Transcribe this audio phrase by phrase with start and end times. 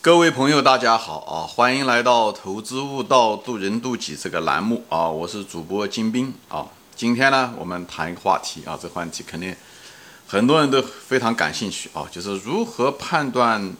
[0.00, 1.42] 各位朋友，大家好啊！
[1.42, 5.08] 欢迎来到《投资悟道，渡人渡己》这个栏目啊！
[5.08, 6.64] 我是主播金兵啊。
[6.94, 9.54] 今天呢，我们谈一个话题啊，这话题肯定
[10.28, 13.74] 很多人都非常感兴趣啊，就是如何判断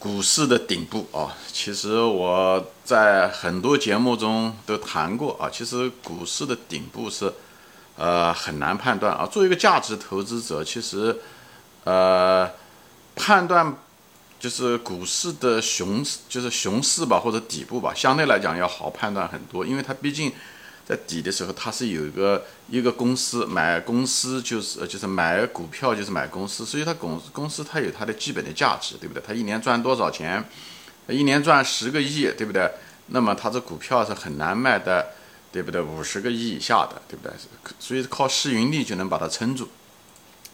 [0.00, 1.32] 股市的顶部啊。
[1.52, 7.32] 其实我在很多节目中都谈过啊，其实股市的顶部是
[7.96, 9.24] 呃很难判断啊。
[9.24, 11.16] 作为一个价值投资者，其实
[11.84, 12.50] 呃
[13.14, 13.72] 判断。
[14.42, 20.32] 就是股市的熊，就是熊市吧，或者底部吧，相对来讲要好判断很多，因为它毕竟
[20.84, 29.22] 在底的时候，它是有一个一个公司买公司就是就是买股票就是买公司，所以它公公司它有它的基本的价值，对不对？
[29.24, 30.44] 它一年赚多少钱？
[31.06, 32.68] 一年赚十个亿，对不对？
[33.06, 35.10] 那么它这股票是很难卖的，
[35.52, 35.80] 对不对？
[35.80, 37.32] 五十个亿以下的，对不对？
[37.78, 39.68] 所以靠市盈率就能把它撑住。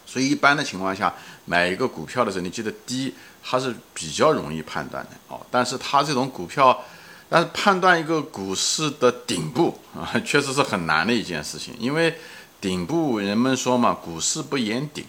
[0.05, 1.15] 所以一般的情况下，
[1.49, 5.41] 买一个股票的时候，你记得低，它是比较容易判断的哦。
[5.51, 6.85] 但是它这种股票，
[7.29, 11.75] 但是判断一个股市的顶部啊， 确实是很难的一件事情。
[11.79, 12.15] 因为
[12.61, 15.05] 顶部，人们说嘛，股市不言顶。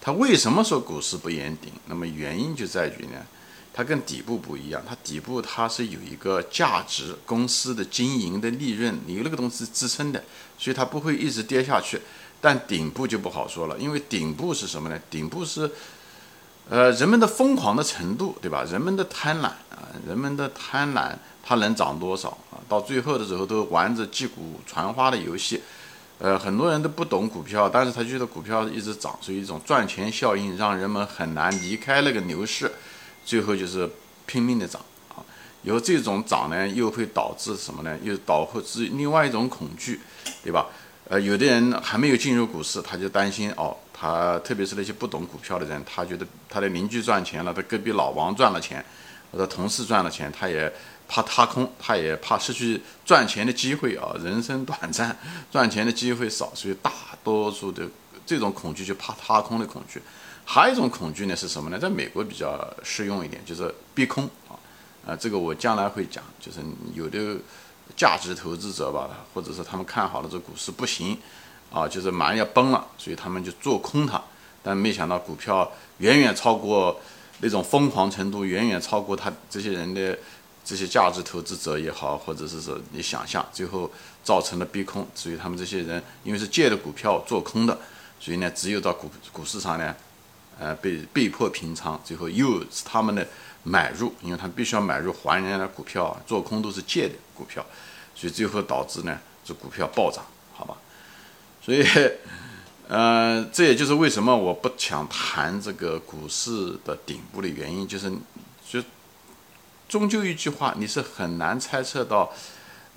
[0.00, 1.72] 它为什么说股市不言顶？
[1.86, 3.26] 那么原因就在于呢，
[3.74, 4.82] 它跟底部不一样。
[4.88, 10.22] 它底部它是有一个价值公司的经营的利润，有那个东西支撑的，
[10.56, 12.00] 所以它不会一直跌下去。
[12.40, 14.98] 但顶部就不好说了，因为顶部是什么呢？
[15.10, 15.70] 顶部是，
[16.70, 18.64] 呃，人们的疯狂的程度，对吧？
[18.64, 22.56] 人们的贪婪啊，人们的贪婪，它能涨多少啊？
[22.66, 25.60] 到最后的时候都玩着击鼓传花的游戏，
[26.18, 32.72] 呃，很多人都不懂股票，但是他觉得股票一直涨，所以一种赚钱效应让人们很难离开那个牛市，
[33.24, 33.90] 最后就是
[34.24, 35.20] 拼命的涨啊。
[35.62, 37.98] 有这种涨呢，又会导致什么呢？
[38.02, 40.00] 又导致另外一种恐惧，
[40.42, 40.66] 对吧？
[41.10, 48.84] 呃，有的人还没有进入股市，他就担心哦，他特别是那些不懂股票的人，他觉得他的邻居赚钱了，他隔壁老王赚了钱，
[49.32, 50.72] 或者同事赚了钱，他也
[51.08, 54.14] 怕踏空，他也怕失去赚钱的机会啊。
[54.22, 55.18] 人生短暂，
[55.50, 56.92] 赚钱的机会少，所以大
[57.24, 57.84] 多数的
[58.24, 60.00] 这种恐惧就怕踏空的恐惧。
[60.44, 61.76] 还有一种恐惧呢是什么呢？
[61.76, 64.54] 在美国比较适用一点，就是逼空啊。
[65.04, 66.60] 啊，这个我将来会讲，就是
[66.94, 67.36] 有的。
[67.96, 71.18] 价值投资者吧，或者是他们看好了这股市不行，
[71.72, 74.22] 啊，就是马上要崩了，所以他们就做空它。
[74.62, 77.00] 但没想到股票远远超过
[77.40, 80.18] 那种疯狂程度，远远超过他这些人的
[80.64, 83.90] 这些价值投资者也好，或者是说你想象，最后
[84.22, 85.06] 造成了逼空。
[85.14, 87.78] 所以他们这些人因为是借的股票做空的，
[88.18, 89.94] 所以呢，只有到股股市上呢，
[90.58, 93.26] 呃，被被迫平仓，最后又是他们的。
[93.62, 97.64] 买入，因为他必须要买入还人家的股票，做空都是借的股票，
[98.14, 100.76] 所以最后导致呢，这股票暴涨，好吧？
[101.62, 101.84] 所以，
[102.88, 108.10] 呃，这也就是为什么我不想谈这个股市的顶部的原因，就是
[108.66, 108.82] 就
[109.88, 112.32] 终究一句话，你是很难猜测到，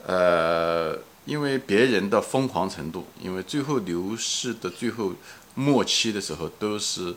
[0.06, 5.14] 呃，因为别人的疯狂程度，因为最后牛市的最后
[5.56, 7.14] 末期的时候，都是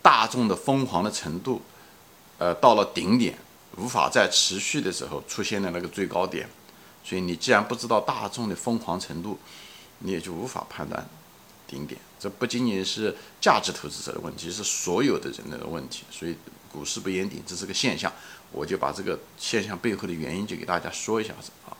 [0.00, 1.60] 大众的疯狂的程度。
[2.42, 3.38] 呃，到了顶点，
[3.76, 6.48] 无法再持续的时候，出现了那个最高点，
[7.04, 9.38] 所以你既然不知道大众的疯狂程度，
[10.00, 11.08] 你也就无法判断
[11.68, 12.00] 顶点。
[12.18, 16.02] 这不仅仅是价值投资者的问题，是所有的人的问题。
[16.10, 16.34] 所以
[16.72, 18.12] 股市不言顶，这是个现象。
[18.50, 21.70] 我就把这个现象背后的原因就给大家说一下子啊。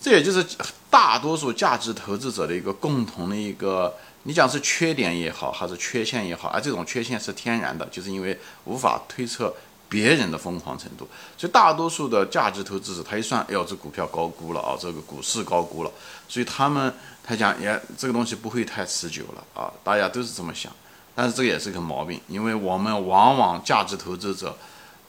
[0.00, 0.42] 这也就是
[0.88, 9.54] 大多数价值投资者的一个共同的一个，你讲是缺点也好，还是缺陷也好，而这种缺陷是天然的，就是因为无法推测。
[9.94, 15.90] 别人的疯狂程度，所以大多数的价值投资者，他一算，哎呦，这股票高估了啊，这个股市高估了，
[16.28, 20.72] 所以他们他讲，也这个东西不会太持久了啊，大家都是这么想，
[21.14, 24.56] 但是这个也是个毛病，因为我们往往价值投资者，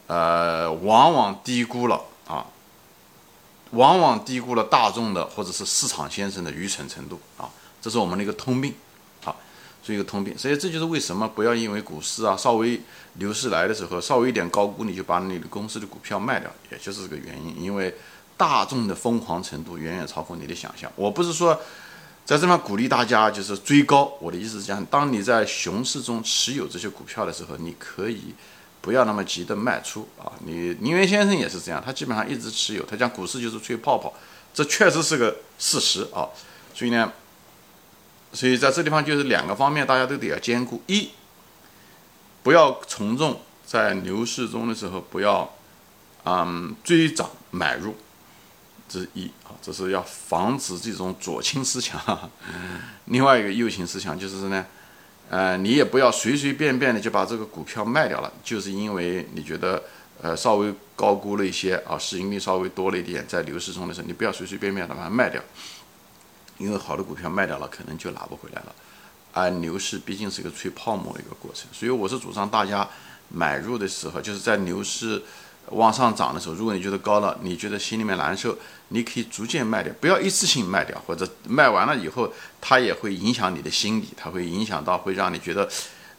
[0.05, 2.45] 呃，往往低估了啊，
[3.71, 7.49] 往往低估了大众的或者是市场先生的愚蠢程度啊，
[7.81, 8.75] 这是我们的一个通病。
[9.85, 12.81] 是一个通病，所以这就是为什么不要因为股市啊稍微
[13.19, 17.61] 牛市来的时候稍微一点高估，你就把你的公司的股票卖掉，也就是这个原因。
[17.61, 17.93] 因为
[18.35, 20.91] 大众的疯狂程度远远超过你的想象。
[20.95, 21.61] 我不是说
[22.25, 28.33] 在这方鼓励大家就是追高，我的意思是讲，当你在熊市中持有这些股票的时候，你可以
[28.81, 30.31] 不要那么急的卖出啊。
[30.43, 34.11] 你宁远先生也是这样，他基本上一直持有，他讲股市就是吹泡泡，
[34.51, 36.25] 这确实是个事实啊。
[36.73, 37.11] 所以呢。
[38.35, 41.09] 所以在这地方就是两个方面，大家都得要兼顾：一，
[42.43, 45.55] 不要从众，在牛市中的时候不要，
[46.25, 47.95] 嗯，追涨买入，
[48.89, 51.99] 这是一啊，这是要防止这种左倾思想。
[53.05, 54.65] 另外一个右倾思想就是呢，
[55.29, 59.81] 呃，你也不要随随便便的就把这个股票卖掉了，就是因为你觉得
[60.21, 65.41] 呃，稍微高估了一些啊，市盈率稍微多了一点，在牛市中的时候，你不要随随便便的把它卖掉，
[66.57, 68.75] 因为好的股票卖掉了，可能就拿不回来了。
[69.33, 72.87] 而牛市毕竟是一个吹泡沫的一个过程，所以我是主张大家
[73.29, 75.21] 买入的时候，就是在牛市
[75.71, 78.57] 往上涨的时候，如果你觉得高了，你觉得心里面难受，
[78.89, 82.31] 你可以逐渐卖掉，不要一次性卖掉，或者卖完了以后，
[82.61, 85.69] 它也会影响你的心理，它会影响到会让你觉得，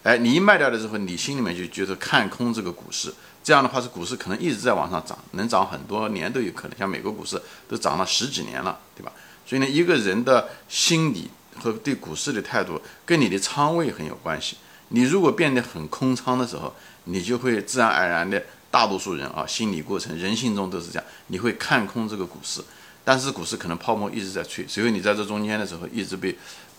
[0.02, 3.14] 哎，你一卖掉的时候，你心里面就觉得看空这个股市。
[3.42, 6.76] 这样的话是股市可能一直在往上涨，能涨很多年都有可能。
[6.76, 9.12] 像美国股市都涨了十几年了，对吧？
[9.46, 14.56] 所以呢，一个人的心理和对股市的态度跟你的仓位很有关系。
[14.88, 22.60] 你如果变得很空仓的时候，你就会自然而然的，大多数人啊，心理过程、人性中都是这样，你会看空这个股市。
[23.04, 26.36] 但是股市可能泡沫一直在吹，所以你在这中间的时候一直被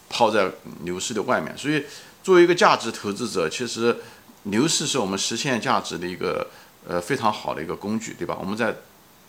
[0.10, 1.58] 抛在牛市的外面。
[1.58, 1.84] 所以
[2.22, 3.96] 作为一个价值投资者，其实。
[4.44, 6.48] 牛市是我们实现价值的一个
[6.88, 8.38] 呃非常好的一个工具，对吧？
[8.40, 8.74] 我们在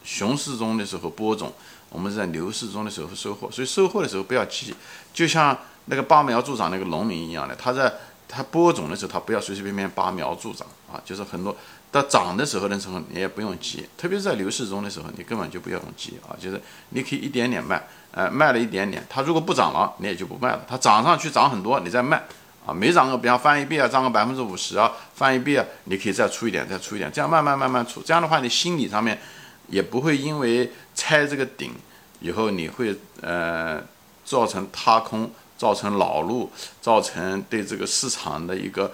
[0.05, 1.53] 熊市中的时候播种，
[1.91, 3.51] 我们在牛市中的时候收获。
[3.51, 4.75] 所以收获的时候不要急，
[5.13, 5.57] 就像
[5.87, 7.93] 那个拔苗助长那个农民一样的，他在
[8.29, 11.01] 他播种的时候，他不要随随便便拔苗助长啊。
[11.05, 11.57] 就是很多
[11.91, 16.37] 到涨的时候的时候，你也不用急，特别是在牛市中的时候，你根本就不要用急啊。
[16.39, 20.61] 就是你可以一点点卖，呃，卖了一点点，它如果不涨了，你也就不卖了。
[20.69, 22.23] 它涨上去涨很多，你再卖。
[22.67, 29.19] 啊，每涨个，比方翻一倍啊，涨个百分之五十啊，翻一倍啊，你可以再出一点，再出一点，这样慢慢慢慢出，这样的话，你心理上面
[29.69, 31.73] 也不会因为拆这个顶
[32.21, 33.83] 以后，你会呃
[34.25, 36.51] 造成塌空，造成老路，
[36.81, 38.93] 造成对这个市场的一个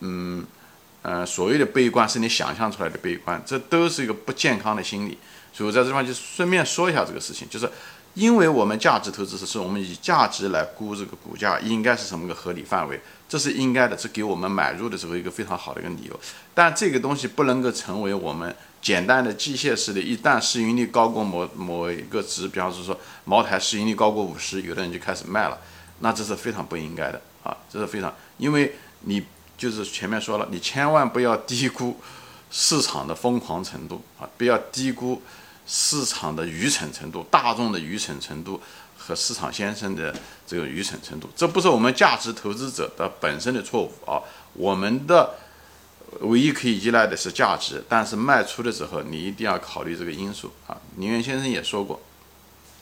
[0.00, 0.44] 嗯
[1.02, 5.18] 呃所谓的悲观，是你想象出来的悲观，这都是一个不健康的心理。
[5.52, 7.70] 所以我在这地方就顺便说一下这个事情，就是。
[8.14, 16.20] 因为我们价值投资是是我们以价值来估这个股价应该是什么个合理范围，这是应该的，是给我们买入的时候一个非常好的一个理由。
[16.52, 22.94] 但这个东西不能够成为我们简单的机械式的，一旦市盈率高过某某一个值，比方说
[23.24, 25.58] 茅台市盈率高过五十，有的人就开始卖了，
[26.00, 29.24] 那这是非常不应该的啊，这是非常，因为你
[29.56, 31.96] 就是前面说了，你千万不要低估
[32.50, 35.22] 市场的疯狂程度啊，不要低估。
[35.66, 38.60] 市场的愚蠢程度、大众的愚蠢程度
[38.98, 40.14] 和市场先生的
[40.46, 44.20] 这个愚蠢程度，这不是我们价值投资者的本身的错误啊。
[44.54, 45.34] 我们的
[46.20, 50.76] 唯一可以依赖的是价值，但是卖出的时候你一定要考虑这个因素啊。
[50.96, 52.00] 宁远先生也说过，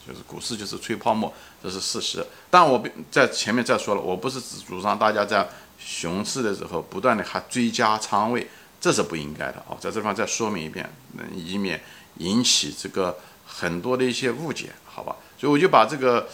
[0.06, 2.26] 就是股市就是吹泡沫，这是事实。
[2.50, 5.48] 但我在前面再说了，我不是只主张大家在
[5.78, 8.46] 熊市的时候不断的还追加仓位，
[8.80, 9.76] 这是不应该的啊。
[9.78, 10.90] 在这方再说明一遍，
[11.34, 11.80] 以免。
[12.20, 15.16] 引起这个很多的一些误解，好吧？
[15.38, 16.28] 所以我就把这个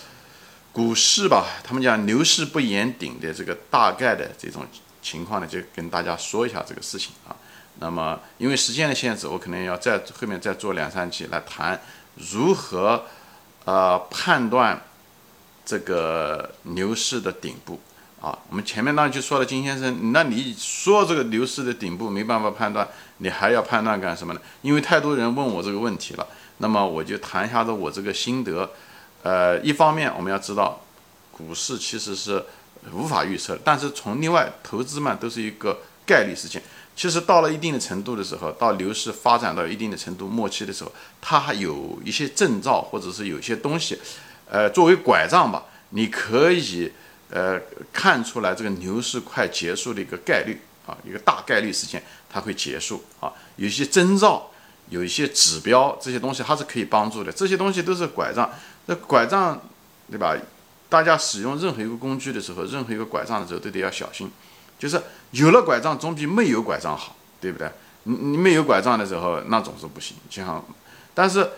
[0.73, 4.67] 股市吧，他们讲牛市不言顶的这个大概的这种
[5.01, 7.35] 情况呢，就跟大家说一下这个事情啊。
[7.79, 11.81] 那么因为时间的限制，我可能要在后面再做两三期来谈
[12.33, 13.05] 如何
[13.65, 14.83] 呃判断
[15.65, 17.81] 这个牛市的顶部。
[18.27, 22.89] 啊，我们前面呢就说了，金先生，那你说这个牛市的顶部没办法判断，
[23.19, 24.41] 你还要判断干什么呢？
[24.63, 26.27] 因为太多人问我这个问题了，
[26.59, 28.69] 那么我就谈一下子我这个心得。
[29.23, 30.81] 呃，一方面我们要知道，
[31.31, 32.45] 股市其实是
[32.93, 36.61] 无法预测，但是从另外投资嘛，都是一个概率事件。
[36.97, 40.91] 其实到了一定的程度的时候，到牛市发展到一定的程度末期的时候，
[41.21, 43.97] 它还有一些征兆，或者是有些东西，
[44.51, 46.91] 呃，作为拐杖吧，你可以。
[47.29, 47.61] 呃，
[47.93, 54.51] 看出来这个牛市快结束的一个概率啊，一个大概率事件它会结束啊，有一些征兆，
[54.91, 58.49] 有一些指标，这些东西它是可以帮助的，这些东西都是拐杖。
[58.87, 59.61] 那拐杖，
[60.09, 60.37] 对吧？
[60.89, 64.31] 大家使用任何一个工具的时候，任何一个拐杖的时候都得要小心，
[64.79, 65.03] 就是
[65.33, 67.69] 有了拐杖总比没有拐杖好，对不对？
[68.05, 70.65] 你你没有拐杖的时候，那总是不行，就像，
[71.13, 71.51] 但是。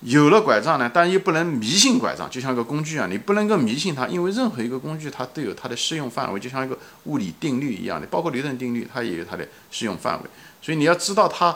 [0.00, 10.30] 有了拐杖呢，但又不能迷信拐杖，就像一个工具啊，你不能够迷信它，因为任何一个工具它都有它的适用范围，就像一个物理定律一样的，包括牛顿定律，它也有它的适用范围。
[10.62, 11.54] 所以你要知道它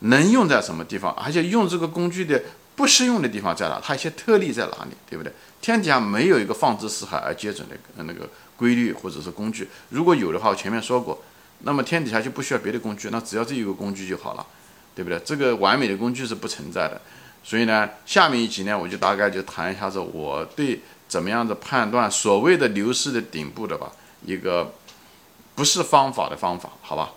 [0.00, 2.42] 能用在什么地方，而且用这个工具的
[2.74, 5.30] 不适用的地方在哪，它一些特例在哪里，对不对？
[5.60, 11.22] 天底下没有一个放之四海而皆准的那个规律或者是工具，如果有的话，我前面说过，
[11.60, 14.46] 那么天底下就不需要别的工具，那只要这一个工具就好了，
[14.94, 15.20] 对不对？
[15.24, 16.98] 这个完美的工具是不存在的。
[17.44, 23.92] 所以呢，下面一集呢，我就大概就谈一下子我对怎么样子判断所谓的牛市的顶部的吧，
[24.24, 24.72] 一个
[25.54, 27.10] 不是方法的方法，好吧？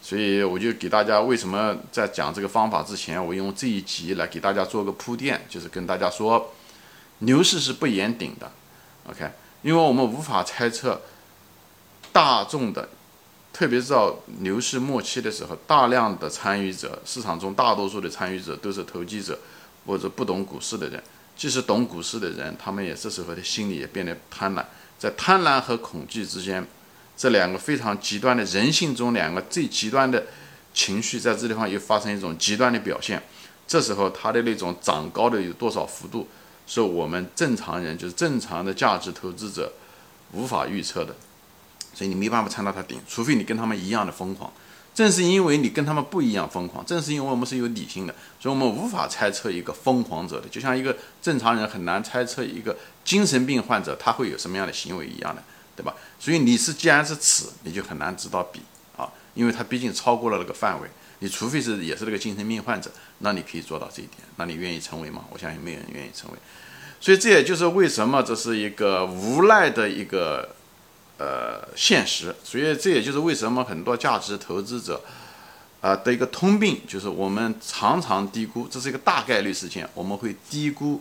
[0.00, 6.52] 所以我就给大家为什么在讲这个方法之前，我用这一集来给大家做个铺垫，就是跟大家说，
[7.20, 8.52] 牛市是不言顶的
[9.10, 9.30] ，OK？
[9.62, 11.00] 因为我们无法猜测
[12.12, 12.86] 大众的
[13.50, 19.38] 特别是到牛市末期的时候，大量的参与者，市场中大多数的参与者都是投机者
[19.86, 21.02] 或者不懂股市的人。
[21.36, 24.64] 即使懂股市的人，他们也这时候的心理也变得贪婪。
[24.98, 26.64] 在贪婪和恐惧之间，
[27.16, 30.24] 这两个非常极端的人性中两个最极端的
[30.72, 33.20] 情绪，在这地方又发生一种极端的表现。
[33.66, 36.28] 这时候，它的那种涨高的有多少幅度，
[36.66, 39.72] 是我们正常人，就是正常的价值投资者
[40.32, 41.16] 无法预测的。
[41.92, 44.52] 所以你没办法参到它顶，除非你跟他们一样的疯狂。
[44.94, 55.42] 正是因为你跟他们不一样疯狂，正是因为我们是有理性的，所以我们无法猜测一个疯狂者的，就像一个正常人很难猜测一个精神病患者他会有什么样的行为一样的，
[55.74, 55.92] 对吧？
[56.20, 58.60] 所以你是既然是此，你就很难知道彼
[58.96, 60.88] 啊，因为他毕竟超过了那个范围。
[61.18, 65.24] 你除非是也是那个精神病患者，那你可以做到这一点，那你愿意成为吗？
[65.30, 66.38] 我相信没有人愿意成为。
[67.00, 70.54] 所以这也就是为什么这是一个无奈的一个。
[71.16, 75.00] 呃，现实，所以这也就是为什么很多价值投资者，
[75.80, 81.00] 啊的一个通病，就是我们常常低估，这是一个大概率事件，我们会低估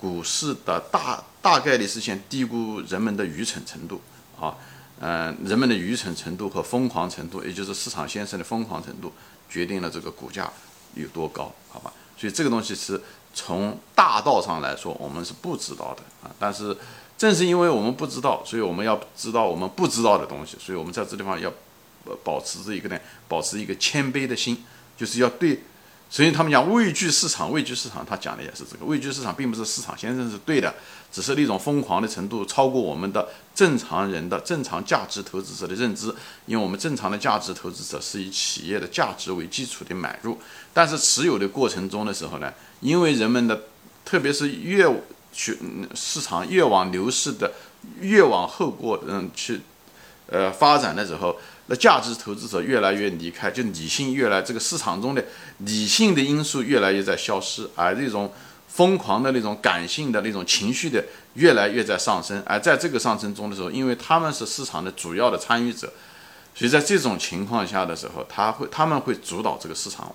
[0.00, 4.00] 股市的大大概率事件，低估人们的愚蠢程度
[4.40, 4.56] 啊，
[4.98, 9.12] 嗯，人们的愚蠢程度和疯狂程度，也就是市场先生的疯狂程度，
[9.50, 10.50] 决定了这个股价
[10.94, 11.92] 有多高，好吧？
[12.16, 12.98] 所以这个东西是
[13.34, 16.74] 从大道上来说，我们是不知道的啊，但是。
[17.20, 21.52] 正是因为我们不知道，所以我们要知道我们不知道的东西，所以我们在这地方要
[22.24, 22.98] 保持着一个呢，
[23.28, 24.64] 保持一个谦卑的心，
[24.96, 25.60] 就是要对。
[26.08, 30.74] 所以他们讲畏惧市场，畏惧市场，他讲的也是这个畏惧市场，并不是市场先生是对的，
[31.12, 36.06] 只是那种疯狂的程度超过我们的正常人的正常价值投资者的认知。
[36.46, 40.38] 因为我们正常的价值投资者是以企业的价值为基础的买入，
[40.72, 42.50] 但是持有的过程中的时候呢，
[42.80, 43.64] 因为人们的
[44.06, 44.88] 特别是越
[45.32, 45.58] 去
[45.94, 47.52] 市场越往牛市的
[48.00, 49.60] 越往后过，嗯，去
[50.26, 55.24] 呃发展的时候，那价值投资者越来越离开，就理性越来这个市场中的
[55.58, 58.32] 理性的因素越来越在消失，而这种
[58.68, 65.92] 疯狂的那种感性的那种情绪的越来越在上升，而在这个上升中的时候，因为他们是市场的主要的参与者，
[66.54, 70.12] 所以在这种情况下的时候，他会他们会主导这个市场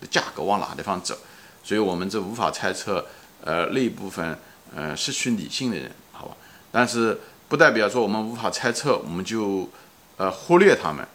[0.00, 1.16] 的价格往哪地方走，
[1.62, 3.06] 所以我们这无法猜测，
[3.42, 4.36] 呃，那一部分。
[4.74, 6.36] 呃，失去理性的人，好吧，
[6.72, 9.68] 但是不代表说我们无法猜测，我们就
[10.16, 11.06] 呃忽略他们，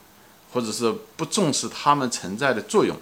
[0.54, 2.96] 或者是不重视他们存在的作用，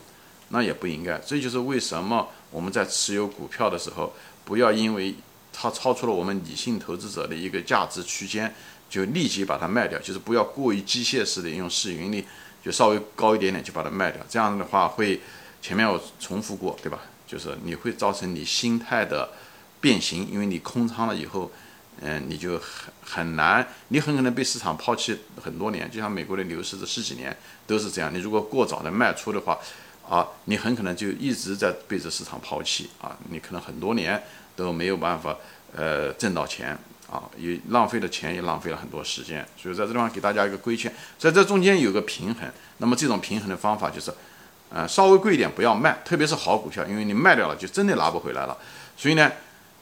[0.49, 1.19] 那也不应该。
[1.19, 4.11] 这就是为什么我们在持有股票的时候，
[4.43, 5.13] 不要因为
[5.53, 8.51] 它超出了我们理性投资者的一个价值区间，
[8.89, 12.25] 就立即把它卖掉，就是不要过于机械式的用市盈率
[12.65, 15.21] 就稍微高一点点就把它卖掉，这样的话会
[15.61, 17.01] 前面我重复过，对吧？
[17.27, 19.29] 就是你会造成你心态的。
[19.87, 21.49] 变形，因为你空仓了以后，
[22.01, 25.89] 嗯，你就很很难，你很可能被市场抛弃很多年。
[25.89, 27.33] 就像美国的牛市这十几年
[27.65, 28.13] 都是这样。
[28.13, 29.57] 你如果过早的卖出的话，
[30.05, 34.21] 啊，你很可能就一直在被这市场抛弃啊，你可能很多年
[34.57, 35.33] 都没有办法
[35.73, 36.77] 呃挣到钱
[37.09, 39.47] 啊，也浪费了钱，也浪费了很多时间。
[39.55, 42.43] 所以在这地方给大家一个规劝，在这中间有个平衡。
[42.79, 44.11] 那么这种平衡的方法就是，
[44.69, 48.57] 呃，稍微贵一点不要卖，特别是好股票，因为你卖掉了就真的拿不回来了。
[48.97, 49.31] 所以呢。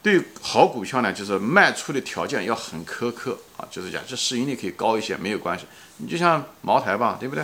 [0.05, 5.65] 对好股票呢，就是卖出的条件要很苛刻啊，就是讲这市盈率可以高一些没有关系。
[5.97, 7.43] 你就像茅台吧，对不对？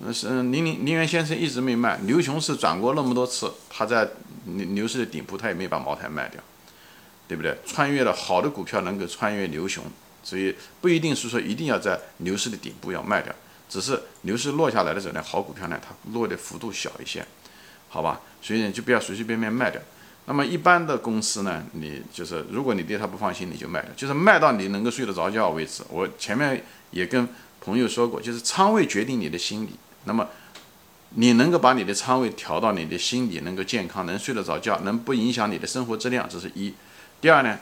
[0.00, 4.08] 那是林林林源先生一直没卖，牛熊市转过那么多次，他在
[4.46, 6.42] 牛牛市的顶部他也没把茅台卖掉，
[7.28, 7.56] 对不对？
[7.64, 9.84] 穿越了好的股票能够穿越牛熊，
[10.24, 13.32] 所以不一定是说一定要在牛市的顶部要卖掉，
[13.68, 17.24] 只是牛市落下来的时候呢，好股票呢它落的幅度小一些，
[17.88, 18.20] 好吧？
[18.42, 19.80] 所以呢就不要随随便便卖掉。
[20.26, 25.82] 那么一般的公司呢，你就是如果你对它不放心，你就卖了，就是卖到你能够睡得着觉为止。
[25.88, 27.28] 我前面也跟
[27.60, 29.70] 朋友说过，就是仓位决定你的心理。
[30.04, 30.28] 那么
[31.14, 36.72] 你能够把你的仓位调到你的心理能够健康，能睡得着觉，能不影响你的生活质量，这是一。
[37.20, 37.58] 第二呢，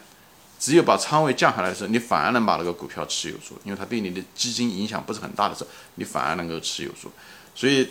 [0.59, 7.11] 只有把仓位降下来的时候，你反而能把那个股票持有住，因为它对你的基金影响不是很大的时候，你反而能够持有住。
[7.55, 7.89] 所以。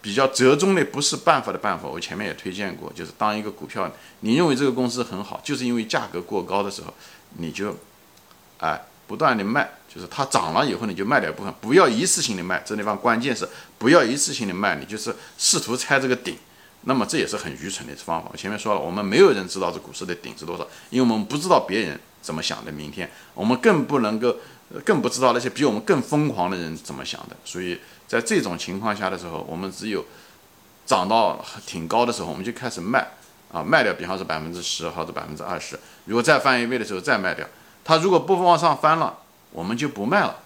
[0.00, 3.90] 比较折中的不是办法的办法，我前面也推荐过，就是当一个股票，
[4.20, 6.94] 你认为这个公司很好，就是因为价格过高的时候，
[7.38, 7.76] 你就，
[8.58, 16.36] 哎，不断的卖，就是它涨了以后你就卖掉一部分，不要一次性的卖，这地方关键是不要一次性的卖，你就是试图猜这个顶，
[16.82, 18.28] 那么这也是很愚蠢的方法。
[18.32, 24.36] 我前面说了，我们没有人知道这股市的顶是多少，因为我们不知道别人怎么想的，明天我们更不能够，
[24.84, 27.78] 更不知道那些比我们更疯狂的人怎么想的，所以。
[28.08, 30.02] 在这种情况下的时候，我们只有
[30.86, 33.06] 涨到挺高的时候，我们就开始卖
[33.52, 35.78] 啊，卖掉，比方说百分之十或者百分之二十。
[36.06, 37.46] 如果再翻一倍的时候再卖掉，
[37.84, 39.18] 它如果不往上翻了，
[39.52, 40.38] 我们就不卖了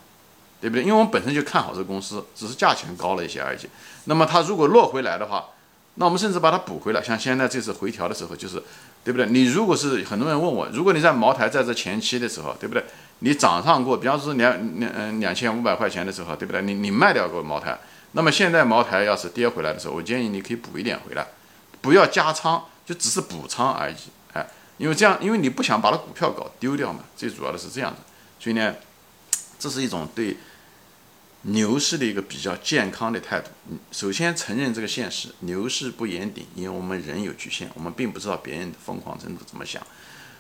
[0.61, 0.83] 对不对？
[0.83, 3.59] 因为我们本身就看好这个公司，只是价钱高了一些而已。
[4.07, 5.51] 那么它如果落回来的话，
[5.95, 7.01] 那我们甚至把它补回来。
[7.01, 8.61] 像现在这次回调的时候，就是
[9.05, 9.27] 对不对？
[9.27, 12.85] 你如果是很多人问我，如果你在茅台在这前期的时候，对不对？
[13.23, 16.61] 你涨上过，比方说两两嗯两千五百块钱的时候，对不对？
[16.63, 17.79] 你你卖掉过茅台，
[18.13, 21.27] 那么现在茅台要是跌回来的时候，我建议你可以补一点回来，
[21.81, 23.97] 不要加仓，就只是补仓而已。
[24.33, 27.99] 哎，因为这样，因为你不想把它股票搞丢掉嘛，最主要的是这样的。
[28.39, 28.75] 所以呢，
[29.59, 30.37] 这是一种对。
[31.45, 33.49] 牛市的一个比较健康的态度，
[33.91, 39.83] 首先承认这个现实，牛市不言顶，因为我们人有局限，我们并不知道别人的疯狂程度怎么想。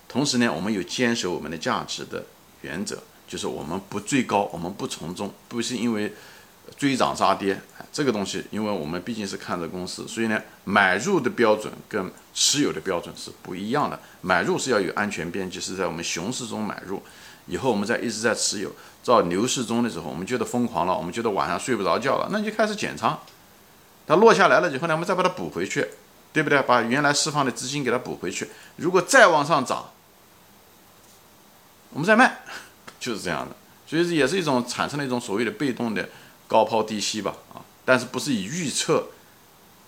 [0.06, 2.24] 同时呢，我们有坚守我们的价值的
[2.62, 6.12] 原则，就是我们不追高，我们不从众，不是因为
[6.76, 7.60] 追涨杀跌，
[7.92, 14.00] 这个东西，因为我们毕竟是看着公司，所以呢，买入的标准跟持有的标准是不一样的。
[14.22, 17.02] 买入是要有安全边际，是在我们熊市中买入。
[17.46, 18.70] 以后我们在一直在持有，
[19.04, 23.18] 到牛市中的时候，我们觉得疯狂了，我们觉得晚上睡不着觉了，那就开始减仓。
[24.06, 25.86] 它落下来了以后呢，我们再把它补回去，
[26.32, 26.62] 对不对？
[26.62, 28.48] 把原来释放的资金给它补回去。
[28.76, 29.90] 如果再往上涨，
[31.92, 32.40] 我们再卖，
[32.98, 33.54] 就是这样的。
[33.86, 36.08] 所以也是一种产生了一种所谓的被动的
[36.48, 39.08] 高抛低吸吧，啊，但是不是以预测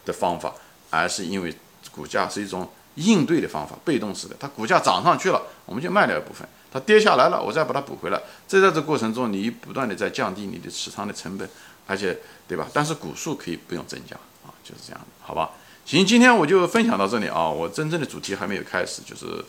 [0.04, 0.52] 的方法，
[0.90, 1.56] 而是因为
[1.90, 4.36] 股价是一种应对的方法，被动式的。
[4.38, 6.46] 它股价涨上去了，我们就卖掉一部分。
[6.70, 8.20] 它跌下来了，我再把它补回来。
[8.48, 11.48] 这在这过程中，你不断的在降低你的持仓的成本，
[11.86, 12.18] 而且，
[12.48, 12.66] 对吧？
[12.72, 15.52] 但是股数可以不用增加啊，就是这样的，好吧？
[15.86, 17.48] 行，今天我就分享到这里啊。
[17.48, 19.44] 我真正的主题还没有开始，就是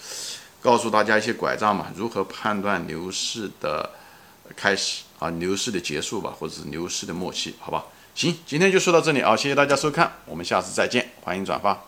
[0.65, 3.87] 告诉大家一些拐杖嘛，如何判断牛市的
[4.55, 7.85] 开始啊，牛市的结束吧，或者是牛市的末期，好吧？
[8.15, 11.85] 行，今天就说到这里啊，谢谢大家收看，我们下次再见，欢迎转发。